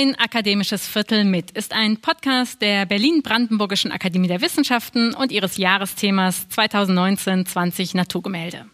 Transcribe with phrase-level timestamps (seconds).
[0.00, 6.46] Ein akademisches Viertel mit ist ein Podcast der Berlin-Brandenburgischen Akademie der Wissenschaften und ihres Jahresthemas
[6.56, 8.64] 2019-20 Naturgemälde.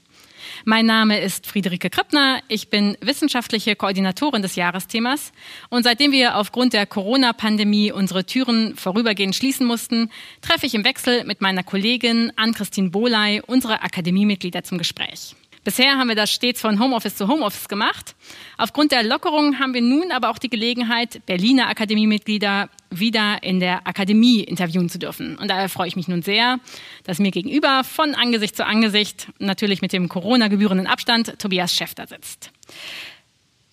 [0.64, 2.42] Mein Name ist Friederike Krippner.
[2.46, 5.32] Ich bin wissenschaftliche Koordinatorin des Jahresthemas.
[5.68, 11.24] Und seitdem wir aufgrund der Corona-Pandemie unsere Türen vorübergehend schließen mussten, treffe ich im Wechsel
[11.24, 15.34] mit meiner Kollegin Ann-Christine Bohley unsere Akademiemitglieder zum Gespräch.
[15.66, 18.14] Bisher haben wir das stets von Homeoffice zu Homeoffice gemacht.
[18.56, 23.84] Aufgrund der Lockerung haben wir nun aber auch die Gelegenheit, Berliner Akademiemitglieder wieder in der
[23.84, 25.36] Akademie interviewen zu dürfen.
[25.36, 26.60] Und daher freue ich mich nun sehr,
[27.02, 32.52] dass mir gegenüber von Angesicht zu Angesicht, natürlich mit dem Corona-gebührenden Abstand, Tobias Schäfter sitzt.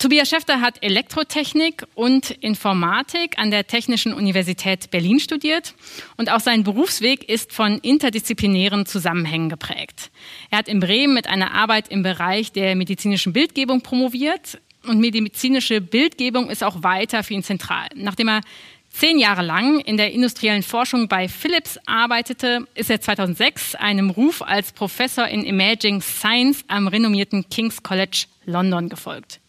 [0.04, 5.74] Tobias Schäfter hat Elektrotechnik und Informatik an der Technischen Universität Berlin studiert
[6.18, 10.10] und auch sein Berufsweg ist von interdisziplinären Zusammenhängen geprägt.
[10.50, 15.80] Er hat in Bremen mit einer Arbeit im Bereich der medizinischen Bildgebung promoviert und medizinische
[15.80, 17.88] Bildgebung ist auch weiter für ihn zentral.
[17.94, 18.42] Nachdem er
[18.90, 24.42] zehn Jahre lang in der industriellen Forschung bei Philips arbeitete, ist er 2006 einem Ruf
[24.42, 29.40] als Professor in Imaging Science am renommierten King's College London gefolgt.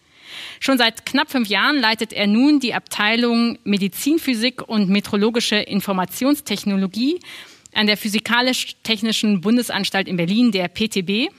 [0.59, 7.19] Schon seit knapp fünf Jahren leitet er nun die Abteilung Medizinphysik und metrologische Informationstechnologie
[7.73, 11.29] an der Physikalisch-Technischen Bundesanstalt in Berlin, der PTB.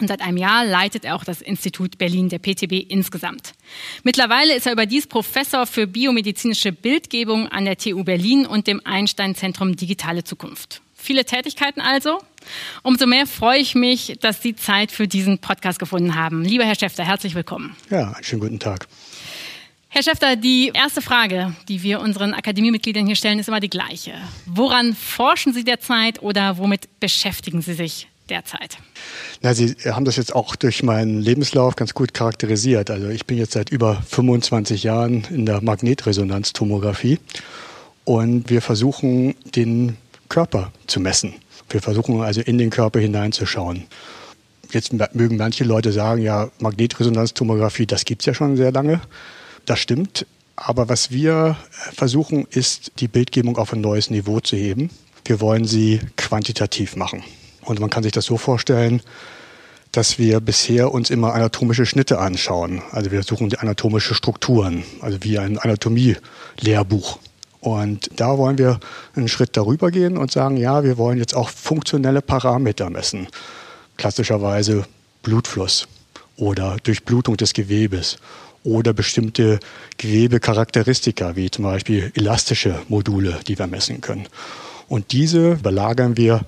[0.00, 3.52] Und seit einem Jahr leitet er auch das Institut Berlin der PTB insgesamt.
[4.02, 9.76] Mittlerweile ist er überdies Professor für biomedizinische Bildgebung an der TU Berlin und dem Einstein-Zentrum
[9.76, 10.82] Digitale Zukunft.
[11.02, 12.20] Viele Tätigkeiten also.
[12.84, 16.44] Umso mehr freue ich mich, dass Sie Zeit für diesen Podcast gefunden haben.
[16.44, 17.74] Lieber Herr Schäfter, herzlich willkommen.
[17.90, 18.86] Ja, einen schönen guten Tag.
[19.88, 24.12] Herr Schäfter, die erste Frage, die wir unseren Akademiemitgliedern hier stellen, ist immer die gleiche.
[24.46, 28.78] Woran forschen Sie derzeit oder womit beschäftigen Sie sich derzeit?
[29.40, 32.90] Na, Sie haben das jetzt auch durch meinen Lebenslauf ganz gut charakterisiert.
[32.90, 37.18] Also ich bin jetzt seit über 25 Jahren in der Magnetresonanztomographie
[38.04, 39.96] und wir versuchen den
[40.32, 41.34] Körper zu messen.
[41.68, 43.84] Wir versuchen also in den Körper hineinzuschauen.
[44.70, 49.02] Jetzt mögen manche Leute sagen, ja, Magnetresonanztomographie, das gibt es ja schon sehr lange.
[49.66, 50.26] Das stimmt.
[50.56, 51.56] Aber was wir
[51.94, 54.88] versuchen, ist, die Bildgebung auf ein neues Niveau zu heben.
[55.26, 57.22] Wir wollen sie quantitativ machen.
[57.60, 59.02] Und man kann sich das so vorstellen,
[59.92, 62.80] dass wir bisher uns immer anatomische Schnitte anschauen.
[62.92, 67.18] Also wir suchen die anatomische Strukturen, also wie ein Anatomie-Lehrbuch.
[67.62, 68.80] Und da wollen wir
[69.14, 73.28] einen Schritt darüber gehen und sagen, ja, wir wollen jetzt auch funktionelle Parameter messen.
[73.96, 74.84] Klassischerweise
[75.22, 75.86] Blutfluss
[76.36, 78.18] oder Durchblutung des Gewebes
[78.64, 79.60] oder bestimmte
[79.96, 84.26] Gewebecharakteristika, wie zum Beispiel elastische Module, die wir messen können.
[84.88, 86.40] Und diese belagern wir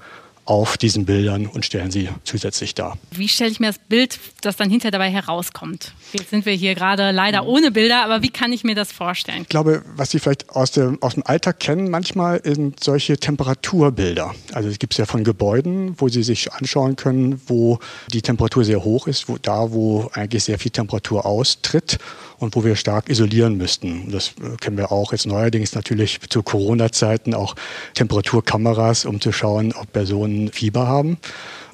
[0.44, 2.98] auf diesen Bildern und stellen sie zusätzlich dar.
[3.10, 5.92] Wie stelle ich mir das Bild, das dann hinter dabei herauskommt?
[6.12, 9.42] Jetzt sind wir hier gerade leider ohne Bilder, aber wie kann ich mir das vorstellen?
[9.42, 14.34] Ich glaube, was Sie vielleicht aus dem, aus dem Alltag kennen, manchmal sind solche Temperaturbilder.
[14.52, 17.78] Also es gibt es ja von Gebäuden, wo Sie sich anschauen können, wo
[18.12, 21.98] die Temperatur sehr hoch ist, wo, da wo eigentlich sehr viel Temperatur austritt
[22.38, 24.10] und wo wir stark isolieren müssten.
[24.10, 27.54] Das äh, kennen wir auch jetzt neuerdings natürlich zu Corona-Zeiten auch
[27.94, 31.18] Temperaturkameras, um zu schauen, ob Personen Fieber haben.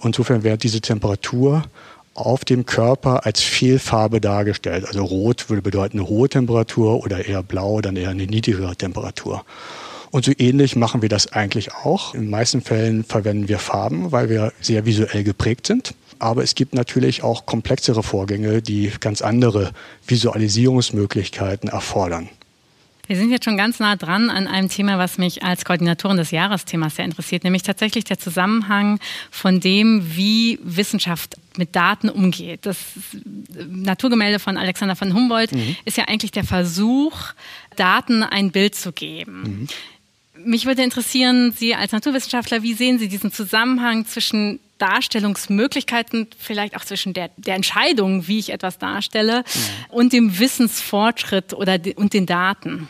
[0.02, 1.64] Insofern wird diese Temperatur
[2.14, 4.84] auf dem Körper als Fehlfarbe dargestellt.
[4.86, 9.44] Also rot würde bedeuten eine hohe Temperatur oder eher blau dann eher eine niedrigere Temperatur.
[10.10, 12.14] Und so ähnlich machen wir das eigentlich auch.
[12.14, 15.94] In den meisten Fällen verwenden wir Farben, weil wir sehr visuell geprägt sind.
[16.18, 19.70] Aber es gibt natürlich auch komplexere Vorgänge, die ganz andere
[20.06, 22.28] Visualisierungsmöglichkeiten erfordern.
[23.10, 26.30] Wir sind jetzt schon ganz nah dran an einem Thema, was mich als Koordinatorin des
[26.30, 29.00] Jahresthemas sehr interessiert, nämlich tatsächlich der Zusammenhang
[29.32, 32.66] von dem, wie Wissenschaft mit Daten umgeht.
[32.66, 32.78] Das
[33.68, 35.74] Naturgemälde von Alexander von Humboldt mhm.
[35.84, 37.16] ist ja eigentlich der Versuch,
[37.74, 39.66] Daten ein Bild zu geben.
[40.36, 40.48] Mhm.
[40.48, 46.84] Mich würde interessieren, Sie als Naturwissenschaftler, wie sehen Sie diesen Zusammenhang zwischen Darstellungsmöglichkeiten, vielleicht auch
[46.84, 49.94] zwischen der, der Entscheidung, wie ich etwas darstelle, mhm.
[49.94, 52.88] und dem Wissensfortschritt oder und den Daten?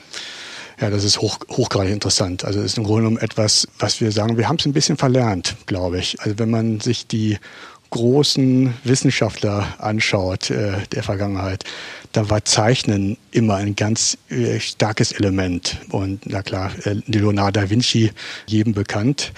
[0.80, 2.44] Ja, das ist hoch, hochgradig interessant.
[2.44, 4.96] Also es ist im Grunde genommen etwas, was wir sagen, wir haben es ein bisschen
[4.96, 6.20] verlernt, glaube ich.
[6.22, 7.38] Also wenn man sich die
[7.90, 11.64] großen Wissenschaftler anschaut äh, der Vergangenheit,
[12.12, 15.78] da war Zeichnen immer ein ganz äh, starkes Element.
[15.90, 18.12] Und na klar, äh, Leonardo da Vinci
[18.46, 19.32] jedem bekannt.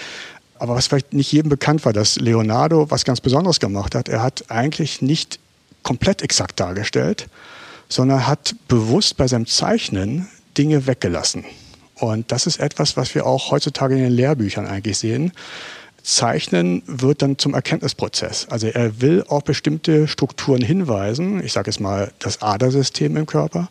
[0.63, 4.09] Aber was vielleicht nicht jedem bekannt war, dass Leonardo was ganz Besonderes gemacht hat.
[4.09, 5.41] Er hat eigentlich nicht
[5.83, 7.29] komplett exakt dargestellt,
[7.89, 11.45] sondern hat bewusst bei seinem Zeichnen Dinge weggelassen.
[11.97, 15.33] Und das ist etwas, was wir auch heutzutage in den Lehrbüchern eigentlich sehen
[16.03, 18.49] Zeichnen wird dann zum Erkenntnisprozess.
[18.51, 23.69] Also er will auf bestimmte Strukturen hinweisen, ich sage es mal das Adersystem im Körper,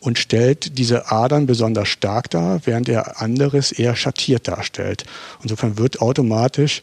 [0.00, 5.04] und stellt diese Adern besonders stark dar, während er anderes eher schattiert darstellt.
[5.42, 6.82] Insofern wird automatisch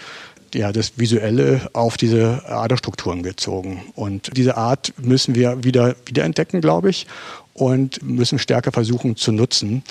[0.54, 3.84] ja, das Visuelle auf diese Aderstrukturen gezogen.
[3.96, 7.06] Und diese Art müssen wir wieder wiederentdecken, glaube ich,
[7.54, 9.84] und müssen stärker versuchen zu nutzen,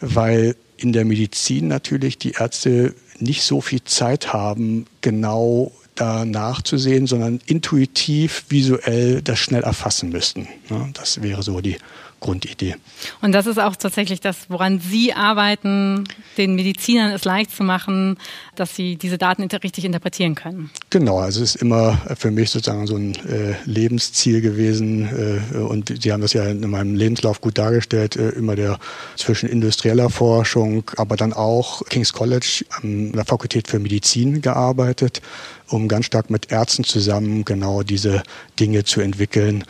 [0.00, 7.06] weil in der Medizin natürlich die Ärzte nicht so viel Zeit haben, genau da nachzusehen,
[7.06, 10.46] sondern intuitiv, visuell das schnell erfassen müssten.
[10.92, 11.76] Das wäre so die
[12.20, 12.76] Grundidee.
[13.20, 16.04] Und das ist auch tatsächlich das, woran Sie arbeiten,
[16.38, 18.16] den Medizinern es leicht zu machen,
[18.54, 20.70] dass sie diese Daten richtig interpretieren können.
[20.90, 26.02] Genau, also es ist immer für mich sozusagen so ein äh, Lebensziel gewesen äh, und
[26.02, 28.78] Sie haben das ja in meinem Lebenslauf gut dargestellt, äh, immer der
[29.16, 35.20] zwischen industrieller Forschung, aber dann auch King's College an der Fakultät für Medizin gearbeitet,
[35.68, 38.22] um ganz stark mit Ärzten zusammen genau diese
[38.58, 39.64] Dinge zu entwickeln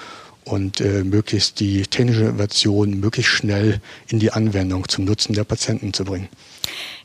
[0.47, 5.93] und äh, möglichst die technische Version möglichst schnell in die Anwendung zum Nutzen der Patienten
[5.93, 6.29] zu bringen.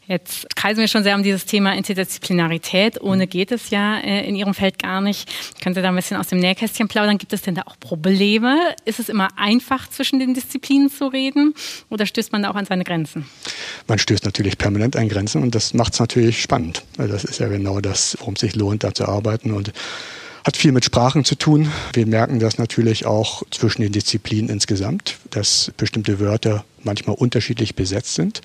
[0.08, 3.00] Jetzt kreisen wir schon sehr um dieses Thema Interdisziplinarität.
[3.02, 5.30] Ohne geht es ja äh, in Ihrem Feld gar nicht.
[5.62, 7.18] Können Sie da ein bisschen aus dem Nähkästchen plaudern?
[7.18, 8.76] Gibt es denn da auch Probleme?
[8.84, 11.54] Ist es immer einfach, zwischen den Disziplinen zu reden?
[11.90, 13.26] Oder stößt man da auch an seine Grenzen?
[13.88, 16.84] Man stößt natürlich permanent an Grenzen und das macht es natürlich spannend.
[16.98, 19.54] Das ist ja genau das, worum es sich lohnt, da zu arbeiten.
[19.54, 19.72] Und
[20.44, 21.70] hat viel mit Sprachen zu tun.
[21.94, 28.16] Wir merken das natürlich auch zwischen den Disziplinen insgesamt, dass bestimmte Wörter manchmal unterschiedlich besetzt
[28.16, 28.42] sind.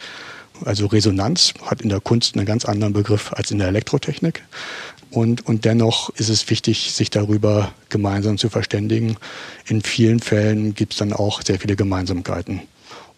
[0.65, 4.43] Also Resonanz hat in der Kunst einen ganz anderen Begriff als in der Elektrotechnik.
[5.11, 9.17] Und, und dennoch ist es wichtig, sich darüber gemeinsam zu verständigen.
[9.67, 12.63] In vielen Fällen gibt es dann auch sehr viele Gemeinsamkeiten.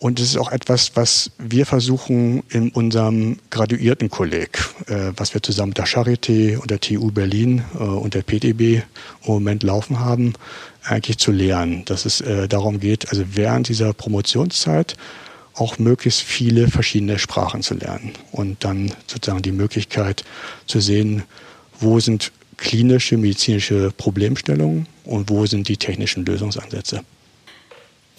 [0.00, 5.70] Und es ist auch etwas, was wir versuchen in unserem Graduiertenkolleg, äh, was wir zusammen
[5.70, 8.82] mit der Charité und der TU Berlin äh, und der PTB im
[9.26, 10.34] Moment laufen haben,
[10.84, 11.84] eigentlich zu lernen.
[11.84, 14.96] Dass es äh, darum geht, also während dieser Promotionszeit
[15.54, 20.24] auch möglichst viele verschiedene Sprachen zu lernen und dann sozusagen die Möglichkeit
[20.66, 21.24] zu sehen,
[21.80, 27.02] wo sind klinische, medizinische Problemstellungen und wo sind die technischen Lösungsansätze.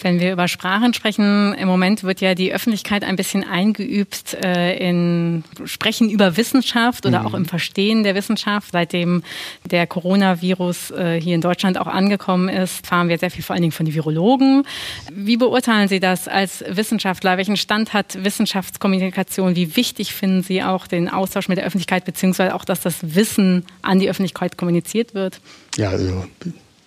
[0.04, 4.78] Wenn wir über Sprachen sprechen, im Moment wird ja die Öffentlichkeit ein bisschen eingeübt äh,
[4.78, 7.26] in Sprechen über Wissenschaft oder mhm.
[7.26, 8.70] auch im Verstehen der Wissenschaft.
[8.72, 9.24] Seitdem
[9.66, 13.62] der Coronavirus äh, hier in Deutschland auch angekommen ist, fahren wir sehr viel vor allen
[13.62, 14.66] Dingen von den Virologen.
[15.12, 17.38] Wie beurteilen Sie das als Wissenschaftler?
[17.38, 19.56] Welchen Stand hat Wissenschaftskommunikation?
[19.56, 23.66] Wie wichtig finden Sie auch den Austausch mit der Öffentlichkeit, beziehungsweise auch, dass das Wissen
[23.82, 25.40] an die Öffentlichkeit kommuniziert wird?
[25.78, 26.26] Ja, also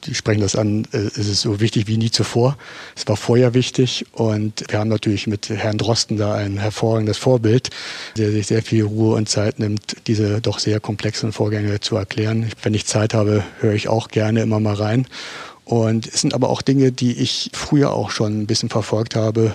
[0.06, 2.56] die sprechen das an, äh, es ist so wichtig wie nie zuvor.
[2.96, 7.70] Es war vorher wichtig und wir haben natürlich mit Herrn Drosten da ein hervorragendes Vorbild,
[8.16, 12.50] der sich sehr viel Ruhe und Zeit nimmt, diese doch sehr komplexen Vorgänge zu erklären.
[12.62, 15.06] Wenn ich Zeit habe, höre ich auch gerne immer mal rein.
[15.64, 19.54] Und es sind aber auch Dinge, die ich früher auch schon ein bisschen verfolgt habe,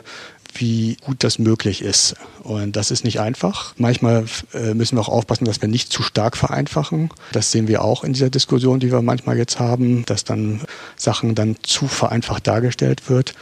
[0.60, 2.16] wie gut das möglich ist.
[2.44, 3.74] Und das ist nicht einfach.
[3.78, 7.10] Manchmal äh, müssen wir auch aufpassen, dass wir nicht zu stark vereinfachen.
[7.32, 10.62] Das sehen wir auch in dieser Diskussion, die wir manchmal jetzt haben, dass dann
[10.96, 13.36] Sachen dann zu vereinfacht dargestellt wird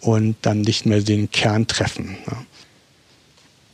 [0.00, 2.16] und dann nicht mehr den Kern treffen.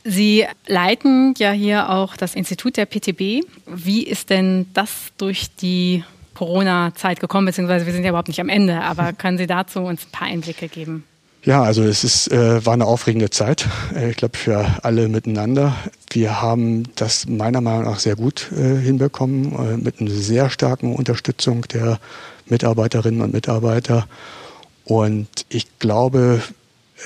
[0.03, 3.45] Sie leiten ja hier auch das Institut der PTB.
[3.67, 8.49] Wie ist denn das durch die Corona-Zeit gekommen, beziehungsweise wir sind ja überhaupt nicht am
[8.49, 11.05] Ende, aber können Sie dazu uns ein paar Einblicke geben?
[11.45, 15.75] Ja, also es ist, äh, war eine aufregende Zeit, äh, ich glaube für alle miteinander.
[16.09, 20.95] Wir haben das meiner Meinung nach sehr gut äh, hinbekommen, äh, mit einer sehr starken
[20.95, 21.99] Unterstützung der
[22.45, 24.07] Mitarbeiterinnen und Mitarbeiter.
[24.85, 26.41] Und ich glaube,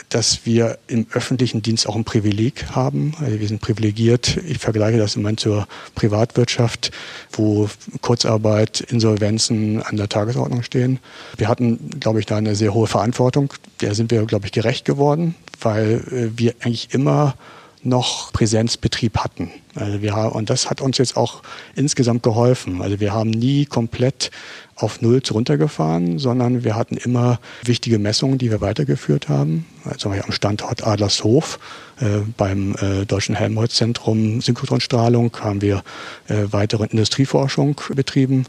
[0.09, 3.13] dass wir im öffentlichen Dienst auch ein Privileg haben.
[3.19, 4.37] Also wir sind privilegiert.
[4.47, 6.91] Ich vergleiche das im Moment zur Privatwirtschaft,
[7.31, 7.69] wo
[8.01, 10.99] Kurzarbeit, Insolvenzen an der Tagesordnung stehen.
[11.37, 13.53] Wir hatten, glaube ich, da eine sehr hohe Verantwortung.
[13.81, 17.35] Der sind wir, glaube ich, gerecht geworden, weil äh, wir eigentlich immer
[17.83, 19.51] noch Präsenzbetrieb hatten.
[19.75, 21.41] Also wir haben, und das hat uns jetzt auch
[21.75, 22.81] insgesamt geholfen.
[22.81, 24.31] Also wir haben nie komplett
[24.75, 29.65] auf Null runtergefahren, sondern wir hatten immer wichtige Messungen, die wir weitergeführt haben.
[29.83, 31.59] Also am Standort Adlershof
[31.99, 35.83] äh, beim äh, Deutschen Helmholtz-Zentrum Synchrotronstrahlung haben wir
[36.27, 38.45] äh, weitere Industrieforschung betrieben.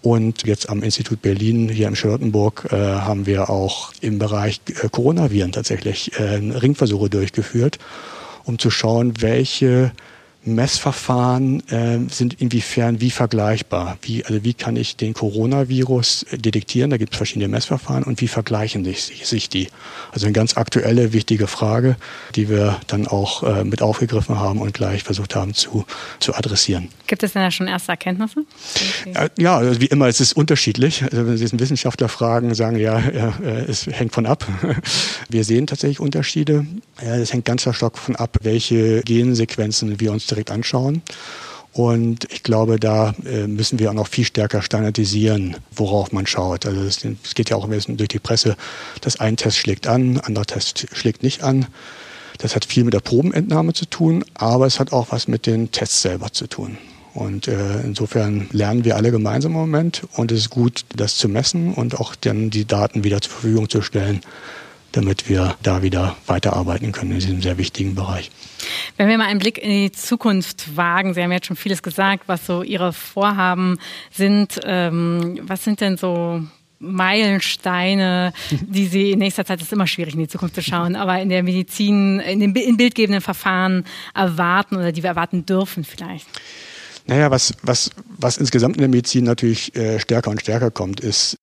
[0.00, 4.88] Und jetzt am Institut Berlin hier in Charlottenburg äh, haben wir auch im Bereich äh,
[4.88, 7.78] Coronaviren tatsächlich äh, Ringversuche durchgeführt,
[8.48, 9.92] um zu schauen, welche
[10.54, 13.98] Messverfahren äh, sind inwiefern wie vergleichbar?
[14.02, 16.90] Wie, also wie kann ich den Coronavirus detektieren?
[16.90, 19.68] Da gibt es verschiedene Messverfahren und wie vergleichen sich, sich die?
[20.12, 21.96] Also eine ganz aktuelle, wichtige Frage,
[22.34, 25.84] die wir dann auch äh, mit aufgegriffen haben und gleich versucht haben zu,
[26.20, 26.88] zu adressieren.
[27.06, 28.44] Gibt es denn da schon erste Erkenntnisse?
[29.06, 29.28] Okay.
[29.38, 31.02] Ja, also wie immer, es ist unterschiedlich.
[31.02, 33.32] Also wenn Sie einen Wissenschaftler fragen, sagen ja, ja,
[33.66, 34.46] es hängt von ab.
[35.28, 36.66] Wir sehen tatsächlich Unterschiede.
[37.00, 41.02] Es hängt ganz stark davon ab, welche Gensequenzen wir uns direkt anschauen.
[41.72, 46.66] Und ich glaube, da äh, müssen wir auch noch viel stärker standardisieren, worauf man schaut.
[46.66, 48.56] Also es, geht ja auch ein durch die Presse,
[49.00, 51.66] dass ein Test schlägt an, anderer Test schlägt nicht an.
[52.38, 55.70] Das hat viel mit der Probenentnahme zu tun, aber es hat auch was mit den
[55.70, 56.78] Tests selber zu tun.
[57.14, 61.28] Und äh, insofern lernen wir alle gemeinsam im Moment und es ist gut, das zu
[61.28, 64.20] messen und auch dann die Daten wieder zur Verfügung zu stellen,
[64.92, 68.30] damit wir da wieder weiterarbeiten können in diesem sehr wichtigen Bereich.
[68.96, 72.24] Wenn wir mal einen Blick in die Zukunft wagen, Sie haben jetzt schon vieles gesagt,
[72.26, 73.78] was so Ihre Vorhaben
[74.10, 74.60] sind.
[74.64, 76.42] Ähm, was sind denn so
[76.78, 81.20] Meilensteine, die Sie in nächster Zeit, ist immer schwierig in die Zukunft zu schauen, aber
[81.20, 86.26] in der Medizin, in den in bildgebenden Verfahren erwarten oder die wir erwarten dürfen vielleicht?
[87.06, 91.38] Naja, was, was, was insgesamt in der Medizin natürlich äh, stärker und stärker kommt, ist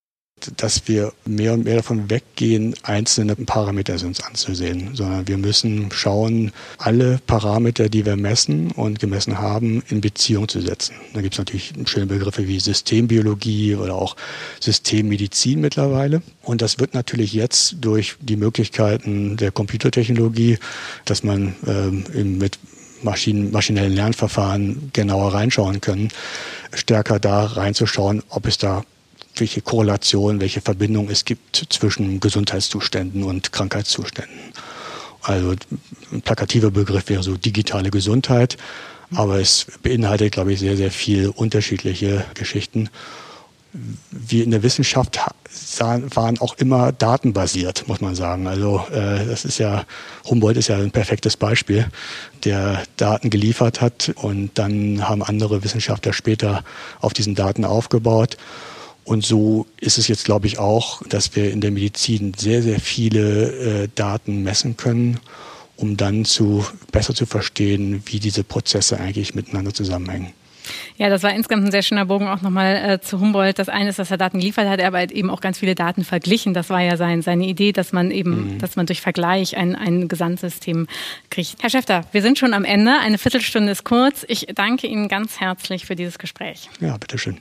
[0.57, 6.51] dass wir mehr und mehr davon weggehen, einzelne Parameter uns anzusehen, sondern wir müssen schauen,
[6.77, 10.95] alle Parameter, die wir messen und gemessen haben, in Beziehung zu setzen.
[11.13, 14.15] Da gibt es natürlich schöne Begriffe wie Systembiologie oder auch
[14.59, 16.21] Systemmedizin mittlerweile.
[16.41, 20.57] Und das wird natürlich jetzt durch die Möglichkeiten der Computertechnologie,
[21.05, 22.59] dass man ähm, mit
[23.01, 26.09] Maschinen, maschinellen Lernverfahren genauer reinschauen können,
[26.73, 28.83] stärker da reinzuschauen, ob es da
[29.39, 34.39] welche Korrelation, welche Verbindung es gibt zwischen Gesundheitszuständen und Krankheitszuständen.
[35.21, 35.55] Also
[36.11, 38.57] ein plakativer Begriff wäre so digitale Gesundheit,
[39.13, 42.89] aber es beinhaltet, glaube ich, sehr, sehr viele unterschiedliche Geschichten.
[44.11, 45.19] Wir in der Wissenschaft
[45.79, 48.47] waren auch immer datenbasiert, muss man sagen.
[48.47, 49.85] Also äh, das ist ja,
[50.29, 51.87] Humboldt ist ja ein perfektes Beispiel,
[52.43, 56.63] der Daten geliefert hat und dann haben andere Wissenschaftler später
[57.01, 58.37] auf diesen Daten aufgebaut.
[59.05, 62.79] Und so ist es jetzt, glaube ich, auch, dass wir in der Medizin sehr, sehr
[62.79, 65.19] viele äh, Daten messen können,
[65.77, 70.33] um dann zu, besser zu verstehen, wie diese Prozesse eigentlich miteinander zusammenhängen.
[70.97, 73.59] Ja, das war insgesamt ein sehr schöner Bogen auch nochmal äh, zu Humboldt.
[73.59, 76.55] Das eine ist, dass er Daten geliefert hat, aber eben auch ganz viele Daten verglichen.
[76.55, 78.59] Das war ja sein, seine Idee, dass man eben, mhm.
[78.59, 80.87] dass man durch Vergleich ein, ein Gesamtsystem
[81.29, 81.61] kriegt.
[81.61, 82.97] Herr Schäfter, wir sind schon am Ende.
[82.99, 84.25] Eine Viertelstunde ist kurz.
[84.27, 86.69] Ich danke Ihnen ganz herzlich für dieses Gespräch.
[86.79, 87.37] Ja, bitteschön.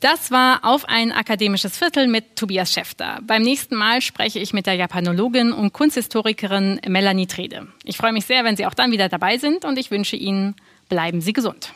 [0.00, 3.18] Das war auf ein akademisches Viertel mit Tobias Schäfter.
[3.26, 7.66] Beim nächsten Mal spreche ich mit der Japanologin und Kunsthistorikerin Melanie Trede.
[7.82, 10.54] Ich freue mich sehr, wenn Sie auch dann wieder dabei sind und ich wünsche Ihnen,
[10.88, 11.72] bleiben Sie gesund.